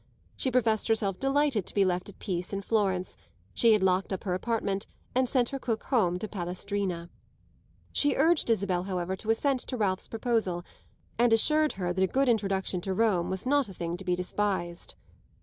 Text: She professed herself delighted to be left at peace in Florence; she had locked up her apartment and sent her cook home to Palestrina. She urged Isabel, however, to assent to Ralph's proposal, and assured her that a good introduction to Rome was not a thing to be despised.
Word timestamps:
She 0.35 0.49
professed 0.49 0.87
herself 0.87 1.19
delighted 1.19 1.67
to 1.67 1.75
be 1.75 1.85
left 1.85 2.09
at 2.09 2.17
peace 2.17 2.53
in 2.53 2.63
Florence; 2.63 3.17
she 3.53 3.73
had 3.73 3.83
locked 3.83 4.11
up 4.11 4.23
her 4.23 4.33
apartment 4.33 4.87
and 5.13 5.29
sent 5.29 5.49
her 5.49 5.59
cook 5.59 5.83
home 5.83 6.17
to 6.17 6.27
Palestrina. 6.27 7.11
She 7.91 8.15
urged 8.15 8.49
Isabel, 8.49 8.85
however, 8.85 9.15
to 9.17 9.29
assent 9.29 9.59
to 9.59 9.77
Ralph's 9.77 10.07
proposal, 10.07 10.65
and 11.19 11.31
assured 11.31 11.73
her 11.73 11.93
that 11.93 12.01
a 12.03 12.07
good 12.07 12.29
introduction 12.29 12.81
to 12.81 12.95
Rome 12.95 13.29
was 13.29 13.45
not 13.45 13.69
a 13.69 13.75
thing 13.75 13.95
to 13.97 14.03
be 14.03 14.15
despised. 14.15 14.95